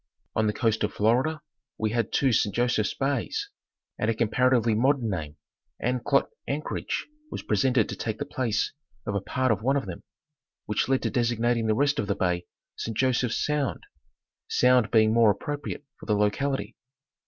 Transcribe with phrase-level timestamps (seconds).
[0.35, 1.41] On the coast of Florida
[1.77, 3.51] we had two Saint Joseph's Bays,
[3.99, 5.35] and a comparatively modern name,"
[5.79, 8.73] Anclote Anchorage," was presented to take the place
[9.05, 10.01] of a part of one of them,
[10.65, 13.83] which led to designating the rest of the bay" Saint Joseph's Sound,"
[14.47, 16.75] Sound being more appropri ate for the locality.